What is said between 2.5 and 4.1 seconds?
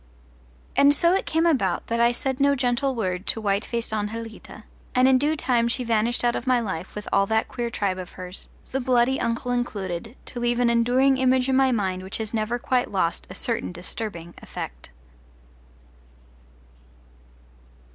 gentle word to white faced